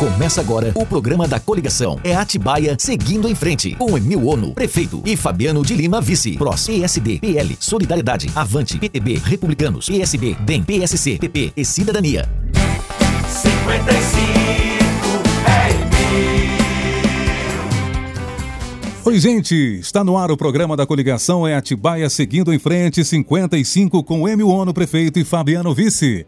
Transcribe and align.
Começa 0.00 0.40
agora 0.40 0.72
o 0.74 0.86
programa 0.86 1.28
da 1.28 1.38
coligação. 1.38 2.00
É 2.02 2.16
Atibaia 2.16 2.74
seguindo 2.78 3.28
em 3.28 3.34
frente. 3.34 3.74
Com 3.74 3.98
Emil 3.98 4.26
Ono, 4.28 4.54
prefeito, 4.54 5.02
e 5.04 5.14
Fabiano 5.14 5.62
de 5.62 5.74
Lima, 5.74 6.00
vice. 6.00 6.38
PROS, 6.38 6.68
PSD, 6.68 7.18
PL, 7.18 7.54
Solidariedade, 7.60 8.30
Avante, 8.34 8.78
PTB, 8.78 9.20
Republicanos, 9.22 9.90
PSB, 9.90 10.38
DEM, 10.40 10.62
PSC, 10.62 11.18
PP 11.18 11.52
e 11.54 11.64
Cidadania. 11.66 12.26
55 13.28 13.60
é 15.46 15.90
Oi, 19.04 19.20
gente! 19.20 19.54
Está 19.54 20.02
no 20.02 20.16
ar 20.16 20.30
o 20.30 20.36
programa 20.36 20.76
da 20.78 20.86
coligação 20.86 21.46
É 21.46 21.54
Atibaia 21.54 22.08
seguindo 22.08 22.54
em 22.54 22.58
frente 22.58 23.04
55 23.04 24.02
com 24.02 24.26
Emil 24.26 24.48
Ono, 24.48 24.72
prefeito, 24.72 25.18
e 25.18 25.24
Fabiano, 25.26 25.74
vice. 25.74 26.26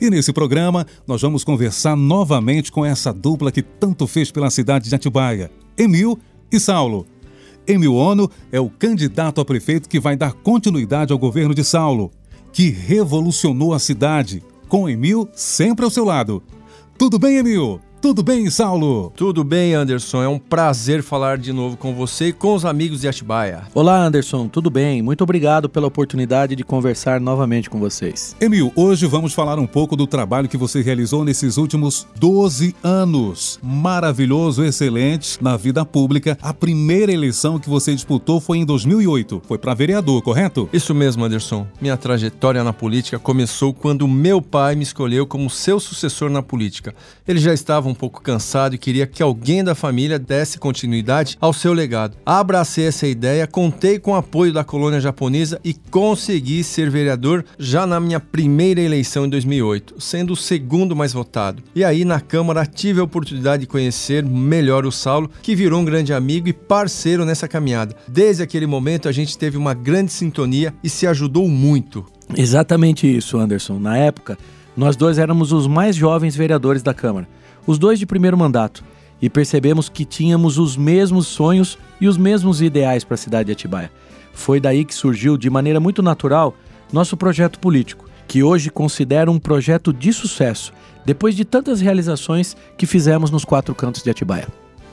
E 0.00 0.10
nesse 0.10 0.32
programa, 0.32 0.86
nós 1.06 1.22
vamos 1.22 1.42
conversar 1.42 1.96
novamente 1.96 2.70
com 2.70 2.84
essa 2.84 3.12
dupla 3.12 3.50
que 3.50 3.62
tanto 3.62 4.06
fez 4.06 4.30
pela 4.30 4.50
cidade 4.50 4.88
de 4.88 4.94
Atibaia, 4.94 5.50
Emil 5.76 6.18
e 6.52 6.60
Saulo. 6.60 7.06
Emil 7.66 7.94
Ono 7.94 8.30
é 8.52 8.60
o 8.60 8.70
candidato 8.70 9.40
a 9.40 9.44
prefeito 9.44 9.88
que 9.88 9.98
vai 9.98 10.16
dar 10.16 10.32
continuidade 10.32 11.12
ao 11.12 11.18
governo 11.18 11.54
de 11.54 11.64
Saulo, 11.64 12.10
que 12.52 12.68
revolucionou 12.70 13.74
a 13.74 13.78
cidade, 13.78 14.42
com 14.68 14.88
Emil 14.88 15.28
sempre 15.32 15.84
ao 15.84 15.90
seu 15.90 16.04
lado. 16.04 16.42
Tudo 16.98 17.18
bem, 17.18 17.38
Emil? 17.38 17.80
Tudo 18.06 18.22
bem, 18.22 18.48
Saulo? 18.50 19.12
Tudo 19.16 19.42
bem, 19.42 19.74
Anderson. 19.74 20.22
É 20.22 20.28
um 20.28 20.38
prazer 20.38 21.02
falar 21.02 21.38
de 21.38 21.52
novo 21.52 21.76
com 21.76 21.92
você 21.92 22.28
e 22.28 22.32
com 22.32 22.54
os 22.54 22.64
amigos 22.64 23.00
de 23.00 23.08
Atibaia. 23.08 23.64
Olá, 23.74 23.98
Anderson. 23.98 24.46
Tudo 24.46 24.70
bem? 24.70 25.02
Muito 25.02 25.24
obrigado 25.24 25.68
pela 25.68 25.88
oportunidade 25.88 26.54
de 26.54 26.62
conversar 26.62 27.20
novamente 27.20 27.68
com 27.68 27.80
vocês. 27.80 28.36
Emil, 28.40 28.72
hoje 28.76 29.06
vamos 29.06 29.34
falar 29.34 29.58
um 29.58 29.66
pouco 29.66 29.96
do 29.96 30.06
trabalho 30.06 30.48
que 30.48 30.56
você 30.56 30.82
realizou 30.82 31.24
nesses 31.24 31.56
últimos 31.56 32.06
12 32.14 32.76
anos. 32.80 33.58
Maravilhoso, 33.60 34.62
excelente 34.62 35.42
na 35.42 35.56
vida 35.56 35.84
pública. 35.84 36.38
A 36.40 36.54
primeira 36.54 37.10
eleição 37.10 37.58
que 37.58 37.68
você 37.68 37.92
disputou 37.92 38.40
foi 38.40 38.58
em 38.58 38.64
2008. 38.64 39.42
Foi 39.48 39.58
para 39.58 39.74
vereador, 39.74 40.22
correto? 40.22 40.68
Isso 40.72 40.94
mesmo, 40.94 41.24
Anderson. 41.24 41.66
Minha 41.80 41.96
trajetória 41.96 42.62
na 42.62 42.72
política 42.72 43.18
começou 43.18 43.74
quando 43.74 44.06
meu 44.06 44.40
pai 44.40 44.76
me 44.76 44.84
escolheu 44.84 45.26
como 45.26 45.50
seu 45.50 45.80
sucessor 45.80 46.30
na 46.30 46.40
política. 46.40 46.94
Ele 47.26 47.40
já 47.40 47.52
estava 47.52 47.88
um 47.88 47.95
pouco 47.96 48.22
cansado 48.22 48.74
e 48.74 48.78
queria 48.78 49.06
que 49.06 49.22
alguém 49.22 49.64
da 49.64 49.74
família 49.74 50.18
desse 50.18 50.58
continuidade 50.58 51.36
ao 51.40 51.52
seu 51.52 51.72
legado. 51.72 52.16
Abracei 52.24 52.86
essa 52.86 53.06
ideia, 53.06 53.46
contei 53.46 53.98
com 53.98 54.12
o 54.12 54.16
apoio 54.16 54.52
da 54.52 54.62
colônia 54.62 55.00
japonesa 55.00 55.60
e 55.64 55.74
consegui 55.74 56.62
ser 56.62 56.90
vereador 56.90 57.44
já 57.58 57.86
na 57.86 57.98
minha 57.98 58.20
primeira 58.20 58.80
eleição 58.80 59.26
em 59.26 59.28
2008, 59.28 59.94
sendo 59.98 60.34
o 60.34 60.36
segundo 60.36 60.94
mais 60.94 61.12
votado. 61.12 61.62
E 61.74 61.82
aí 61.82 62.04
na 62.04 62.20
Câmara 62.20 62.66
tive 62.66 63.00
a 63.00 63.04
oportunidade 63.04 63.62
de 63.62 63.66
conhecer 63.66 64.24
melhor 64.24 64.84
o 64.84 64.92
Saulo, 64.92 65.30
que 65.42 65.56
virou 65.56 65.80
um 65.80 65.84
grande 65.84 66.12
amigo 66.12 66.48
e 66.48 66.52
parceiro 66.52 67.24
nessa 67.24 67.48
caminhada. 67.48 67.96
Desde 68.06 68.42
aquele 68.42 68.66
momento 68.66 69.08
a 69.08 69.12
gente 69.12 69.36
teve 69.38 69.56
uma 69.56 69.74
grande 69.74 70.12
sintonia 70.12 70.74
e 70.82 70.88
se 70.88 71.06
ajudou 71.06 71.48
muito. 71.48 72.04
Exatamente 72.36 73.06
isso, 73.06 73.38
Anderson. 73.38 73.78
Na 73.78 73.96
época, 73.96 74.36
nós 74.76 74.96
dois 74.96 75.18
éramos 75.18 75.52
os 75.52 75.66
mais 75.66 75.96
jovens 75.96 76.36
vereadores 76.36 76.82
da 76.82 76.92
Câmara 76.92 77.26
os 77.66 77.78
dois 77.78 77.98
de 77.98 78.06
primeiro 78.06 78.36
mandato, 78.36 78.84
e 79.20 79.30
percebemos 79.30 79.88
que 79.88 80.04
tínhamos 80.04 80.58
os 80.58 80.76
mesmos 80.76 81.26
sonhos 81.26 81.78
e 82.00 82.06
os 82.06 82.16
mesmos 82.16 82.60
ideais 82.60 83.04
para 83.04 83.14
a 83.14 83.18
cidade 83.18 83.46
de 83.46 83.52
Atibaia. 83.52 83.90
Foi 84.32 84.60
daí 84.60 84.84
que 84.84 84.94
surgiu, 84.94 85.36
de 85.38 85.48
maneira 85.48 85.80
muito 85.80 86.02
natural, 86.02 86.54
nosso 86.92 87.16
projeto 87.16 87.58
político, 87.58 88.06
que 88.28 88.42
hoje 88.42 88.70
considero 88.70 89.32
um 89.32 89.38
projeto 89.38 89.92
de 89.92 90.12
sucesso, 90.12 90.72
depois 91.04 91.34
de 91.34 91.44
tantas 91.44 91.80
realizações 91.80 92.56
que 92.76 92.86
fizemos 92.86 93.30
nos 93.30 93.44
quatro 93.44 93.74
cantos 93.74 94.02
de 94.02 94.10
Atibaia. 94.10 94.48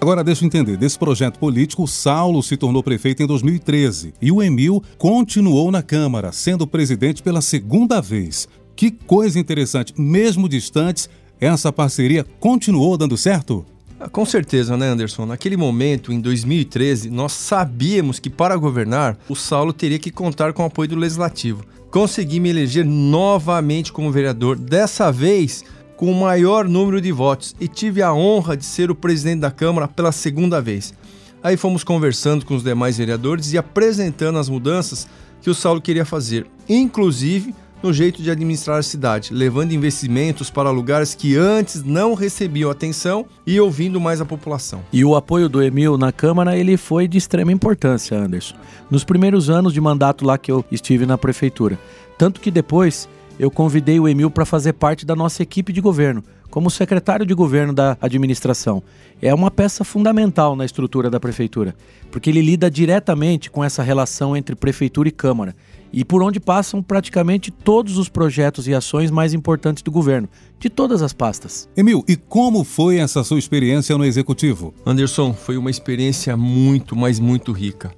Agora 0.00 0.22
deixa 0.22 0.44
eu 0.44 0.46
entender, 0.46 0.76
desse 0.76 0.98
projeto 0.98 1.38
político, 1.38 1.86
Saulo 1.86 2.40
se 2.42 2.56
tornou 2.56 2.82
prefeito 2.84 3.22
em 3.22 3.26
2013 3.26 4.14
e 4.22 4.30
o 4.30 4.40
Emil 4.40 4.82
continuou 4.96 5.72
na 5.72 5.82
Câmara, 5.82 6.30
sendo 6.30 6.68
presidente 6.68 7.22
pela 7.22 7.40
segunda 7.40 8.00
vez. 8.00 8.48
Que 8.76 8.92
coisa 8.92 9.40
interessante, 9.40 9.92
mesmo 9.98 10.48
distantes, 10.48 11.10
essa 11.40 11.72
parceria 11.72 12.26
continuou 12.40 12.96
dando 12.96 13.16
certo? 13.16 13.64
Ah, 14.00 14.08
com 14.08 14.24
certeza, 14.24 14.76
né, 14.76 14.88
Anderson? 14.88 15.26
Naquele 15.26 15.56
momento, 15.56 16.12
em 16.12 16.20
2013, 16.20 17.10
nós 17.10 17.32
sabíamos 17.32 18.20
que 18.20 18.30
para 18.30 18.56
governar, 18.56 19.18
o 19.28 19.34
Saulo 19.34 19.72
teria 19.72 19.98
que 19.98 20.10
contar 20.10 20.52
com 20.52 20.62
o 20.62 20.66
apoio 20.66 20.90
do 20.90 20.96
Legislativo. 20.96 21.64
Consegui 21.90 22.38
me 22.38 22.50
eleger 22.50 22.84
novamente 22.84 23.92
como 23.92 24.12
vereador, 24.12 24.56
dessa 24.56 25.10
vez 25.10 25.64
com 25.96 26.12
o 26.12 26.20
maior 26.20 26.68
número 26.68 27.00
de 27.00 27.10
votos, 27.10 27.56
e 27.58 27.66
tive 27.66 28.00
a 28.00 28.14
honra 28.14 28.56
de 28.56 28.64
ser 28.64 28.88
o 28.88 28.94
presidente 28.94 29.40
da 29.40 29.50
Câmara 29.50 29.88
pela 29.88 30.12
segunda 30.12 30.60
vez. 30.60 30.94
Aí 31.42 31.56
fomos 31.56 31.82
conversando 31.82 32.46
com 32.46 32.54
os 32.54 32.62
demais 32.62 32.98
vereadores 32.98 33.52
e 33.52 33.58
apresentando 33.58 34.38
as 34.38 34.48
mudanças 34.48 35.08
que 35.42 35.50
o 35.50 35.54
Saulo 35.54 35.80
queria 35.80 36.04
fazer, 36.04 36.46
inclusive 36.68 37.52
no 37.82 37.92
jeito 37.92 38.22
de 38.22 38.30
administrar 38.30 38.78
a 38.78 38.82
cidade, 38.82 39.32
levando 39.32 39.72
investimentos 39.72 40.50
para 40.50 40.70
lugares 40.70 41.14
que 41.14 41.36
antes 41.36 41.82
não 41.82 42.14
recebiam 42.14 42.70
atenção 42.70 43.26
e 43.46 43.60
ouvindo 43.60 44.00
mais 44.00 44.20
a 44.20 44.24
população. 44.24 44.82
E 44.92 45.04
o 45.04 45.14
apoio 45.14 45.48
do 45.48 45.62
Emil 45.62 45.96
na 45.96 46.12
Câmara 46.12 46.56
ele 46.56 46.76
foi 46.76 47.06
de 47.06 47.18
extrema 47.18 47.52
importância, 47.52 48.18
Anderson. 48.18 48.56
Nos 48.90 49.04
primeiros 49.04 49.48
anos 49.50 49.72
de 49.72 49.80
mandato 49.80 50.24
lá 50.24 50.38
que 50.38 50.50
eu 50.50 50.64
estive 50.70 51.06
na 51.06 51.18
prefeitura, 51.18 51.78
tanto 52.16 52.40
que 52.40 52.50
depois 52.50 53.08
eu 53.38 53.50
convidei 53.50 54.00
o 54.00 54.08
Emil 54.08 54.30
para 54.30 54.44
fazer 54.44 54.72
parte 54.72 55.06
da 55.06 55.14
nossa 55.14 55.42
equipe 55.42 55.72
de 55.72 55.80
governo, 55.80 56.24
como 56.50 56.70
secretário 56.70 57.24
de 57.24 57.34
governo 57.34 57.72
da 57.72 57.96
administração. 58.00 58.82
É 59.22 59.32
uma 59.32 59.50
peça 59.50 59.84
fundamental 59.84 60.56
na 60.56 60.64
estrutura 60.64 61.08
da 61.08 61.20
prefeitura, 61.20 61.74
porque 62.10 62.30
ele 62.30 62.42
lida 62.42 62.70
diretamente 62.70 63.50
com 63.50 63.62
essa 63.62 63.82
relação 63.82 64.36
entre 64.36 64.56
prefeitura 64.56 65.08
e 65.08 65.12
Câmara 65.12 65.54
e 65.92 66.04
por 66.04 66.22
onde 66.22 66.38
passam 66.38 66.82
praticamente 66.82 67.50
todos 67.50 67.96
os 67.96 68.08
projetos 68.08 68.68
e 68.68 68.74
ações 68.74 69.10
mais 69.10 69.32
importantes 69.32 69.82
do 69.82 69.90
governo, 69.90 70.28
de 70.58 70.68
todas 70.68 71.02
as 71.02 71.12
pastas. 71.12 71.68
Emil, 71.76 72.04
e 72.06 72.16
como 72.16 72.64
foi 72.64 72.98
essa 72.98 73.24
sua 73.24 73.38
experiência 73.38 73.96
no 73.96 74.04
executivo? 74.04 74.74
Anderson, 74.84 75.32
foi 75.32 75.56
uma 75.56 75.70
experiência 75.70 76.36
muito, 76.36 76.94
mas 76.94 77.18
muito 77.18 77.52
rica. 77.52 77.90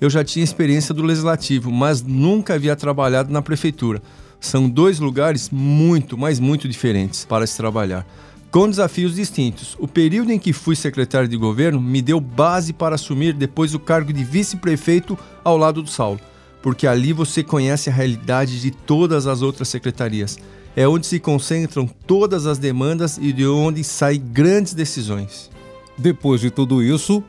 Eu 0.00 0.10
já 0.10 0.24
tinha 0.24 0.44
experiência 0.44 0.94
do 0.94 1.02
legislativo, 1.02 1.70
mas 1.70 2.02
nunca 2.02 2.54
havia 2.54 2.74
trabalhado 2.76 3.32
na 3.32 3.40
prefeitura. 3.42 4.02
São 4.42 4.68
dois 4.68 4.98
lugares 4.98 5.48
muito, 5.50 6.18
mas 6.18 6.38
muito 6.38 6.68
diferentes 6.68 7.24
para 7.24 7.46
se 7.46 7.56
trabalhar 7.56 8.06
com 8.50 8.68
desafios 8.68 9.14
distintos. 9.14 9.74
O 9.80 9.88
período 9.88 10.30
em 10.30 10.38
que 10.38 10.52
fui 10.52 10.76
secretário 10.76 11.26
de 11.26 11.38
governo 11.38 11.80
me 11.80 12.02
deu 12.02 12.20
base 12.20 12.74
para 12.74 12.96
assumir 12.96 13.32
depois 13.32 13.72
o 13.72 13.80
cargo 13.80 14.12
de 14.12 14.22
vice-prefeito 14.22 15.18
ao 15.42 15.56
lado 15.56 15.80
do 15.80 15.88
Saulo 15.88 16.20
porque 16.62 16.86
ali 16.86 17.12
você 17.12 17.42
conhece 17.42 17.90
a 17.90 17.92
realidade 17.92 18.60
de 18.60 18.70
todas 18.70 19.26
as 19.26 19.42
outras 19.42 19.68
secretarias. 19.68 20.38
É 20.74 20.86
onde 20.88 21.06
se 21.06 21.18
concentram 21.18 21.86
todas 22.06 22.46
as 22.46 22.56
demandas 22.56 23.18
e 23.18 23.32
de 23.32 23.46
onde 23.46 23.82
saem 23.84 24.22
grandes 24.24 24.72
decisões. 24.72 25.50
Depois 25.98 26.40
de 26.40 26.50
tudo 26.50 26.82
isso, 26.82 27.22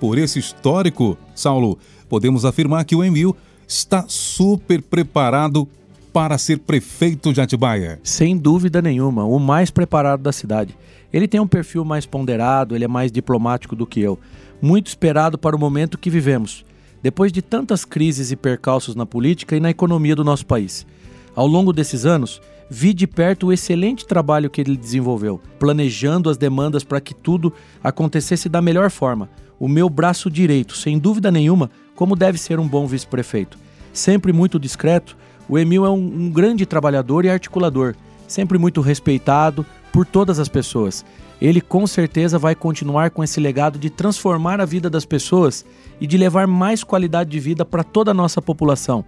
por 0.00 0.18
esse 0.18 0.38
histórico, 0.38 1.16
Saulo, 1.34 1.78
podemos 2.08 2.44
afirmar 2.44 2.84
que 2.84 2.96
o 2.96 3.04
Emil 3.04 3.36
está 3.68 4.04
super 4.08 4.82
preparado 4.82 5.68
para 6.12 6.38
ser 6.38 6.58
prefeito 6.58 7.32
de 7.32 7.40
Atibaia. 7.40 8.00
Sem 8.02 8.36
dúvida 8.36 8.82
nenhuma, 8.82 9.24
o 9.24 9.38
mais 9.38 9.70
preparado 9.70 10.22
da 10.22 10.32
cidade. 10.32 10.76
Ele 11.12 11.28
tem 11.28 11.40
um 11.40 11.46
perfil 11.46 11.84
mais 11.84 12.06
ponderado, 12.06 12.74
ele 12.74 12.84
é 12.84 12.88
mais 12.88 13.10
diplomático 13.10 13.74
do 13.74 13.86
que 13.86 14.00
eu. 14.00 14.18
Muito 14.60 14.88
esperado 14.88 15.38
para 15.38 15.56
o 15.56 15.58
momento 15.58 15.98
que 15.98 16.10
vivemos 16.10 16.64
depois 17.02 17.32
de 17.32 17.42
tantas 17.42 17.84
crises 17.84 18.30
e 18.30 18.36
percalços 18.36 18.94
na 18.94 19.06
política 19.06 19.56
e 19.56 19.60
na 19.60 19.70
economia 19.70 20.14
do 20.14 20.24
nosso 20.24 20.46
país. 20.46 20.86
Ao 21.34 21.46
longo 21.46 21.72
desses 21.72 22.04
anos, 22.04 22.40
vi 22.68 22.92
de 22.92 23.06
perto 23.06 23.46
o 23.46 23.52
excelente 23.52 24.06
trabalho 24.06 24.50
que 24.50 24.60
ele 24.60 24.76
desenvolveu, 24.76 25.40
planejando 25.58 26.28
as 26.28 26.36
demandas 26.36 26.84
para 26.84 27.00
que 27.00 27.14
tudo 27.14 27.52
acontecesse 27.82 28.48
da 28.48 28.60
melhor 28.60 28.90
forma. 28.90 29.28
O 29.58 29.68
meu 29.68 29.88
braço 29.88 30.30
direito, 30.30 30.76
sem 30.76 30.98
dúvida 30.98 31.30
nenhuma, 31.30 31.70
como 31.94 32.16
deve 32.16 32.38
ser 32.38 32.58
um 32.58 32.68
bom 32.68 32.86
vice-prefeito. 32.86 33.58
Sempre 33.92 34.32
muito 34.32 34.58
discreto, 34.58 35.16
o 35.50 35.58
Emil 35.58 35.84
é 35.84 35.90
um, 35.90 35.94
um 35.96 36.30
grande 36.30 36.64
trabalhador 36.64 37.24
e 37.24 37.30
articulador, 37.30 37.94
sempre 38.26 38.56
muito 38.56 38.80
respeitado 38.80 39.66
por 39.92 40.06
todas 40.06 40.38
as 40.38 40.48
pessoas 40.48 41.04
ele 41.40 41.60
com 41.60 41.86
certeza 41.86 42.38
vai 42.38 42.54
continuar 42.54 43.10
com 43.10 43.24
esse 43.24 43.40
legado 43.40 43.78
de 43.78 43.88
transformar 43.88 44.60
a 44.60 44.66
vida 44.66 44.90
das 44.90 45.06
pessoas 45.06 45.64
e 46.00 46.06
de 46.06 46.18
levar 46.18 46.46
mais 46.46 46.84
qualidade 46.84 47.30
de 47.30 47.40
vida 47.40 47.64
para 47.64 47.82
toda 47.82 48.10
a 48.10 48.14
nossa 48.14 48.42
população 48.42 49.04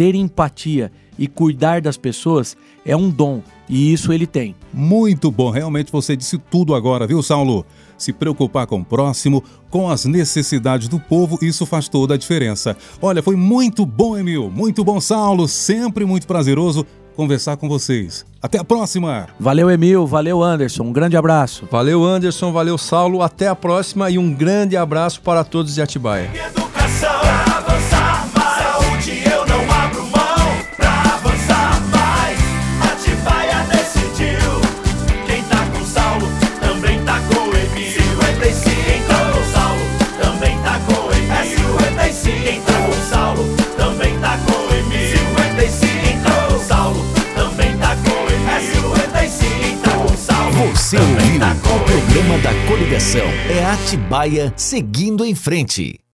ter 0.00 0.14
empatia 0.14 0.90
e 1.18 1.28
cuidar 1.28 1.82
das 1.82 1.98
pessoas 1.98 2.56
é 2.86 2.96
um 2.96 3.10
dom 3.10 3.42
e 3.68 3.92
isso 3.92 4.14
ele 4.14 4.26
tem. 4.26 4.56
Muito 4.72 5.30
bom, 5.30 5.50
realmente 5.50 5.92
você 5.92 6.16
disse 6.16 6.38
tudo 6.38 6.74
agora, 6.74 7.06
viu, 7.06 7.22
Saulo? 7.22 7.66
Se 7.98 8.10
preocupar 8.10 8.66
com 8.66 8.80
o 8.80 8.84
próximo, 8.84 9.44
com 9.68 9.90
as 9.90 10.06
necessidades 10.06 10.88
do 10.88 10.98
povo, 10.98 11.38
isso 11.42 11.66
faz 11.66 11.86
toda 11.86 12.14
a 12.14 12.16
diferença. 12.16 12.74
Olha, 13.02 13.22
foi 13.22 13.36
muito 13.36 13.84
bom, 13.84 14.16
Emil, 14.16 14.50
muito 14.50 14.82
bom, 14.82 14.98
Saulo, 15.02 15.46
sempre 15.46 16.06
muito 16.06 16.26
prazeroso 16.26 16.86
conversar 17.14 17.58
com 17.58 17.68
vocês. 17.68 18.24
Até 18.40 18.58
a 18.58 18.64
próxima! 18.64 19.28
Valeu, 19.38 19.70
Emil, 19.70 20.06
valeu, 20.06 20.42
Anderson, 20.42 20.84
um 20.84 20.92
grande 20.94 21.18
abraço. 21.18 21.68
Valeu, 21.70 22.02
Anderson, 22.02 22.52
valeu, 22.52 22.78
Saulo, 22.78 23.20
até 23.20 23.48
a 23.48 23.54
próxima 23.54 24.08
e 24.08 24.16
um 24.16 24.32
grande 24.32 24.78
abraço 24.78 25.20
para 25.20 25.44
todos 25.44 25.74
de 25.74 25.82
Atibaia. 25.82 26.30
Educação. 26.34 27.49
Você 50.90 50.96
ouviu 50.98 51.36
o 51.36 51.84
programa 51.84 52.36
da 52.38 52.50
coligação. 52.66 53.24
É 53.48 53.64
Atibaia 53.64 54.52
seguindo 54.56 55.24
em 55.24 55.36
frente. 55.36 55.99